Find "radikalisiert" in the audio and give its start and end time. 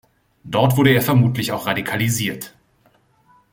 1.67-2.55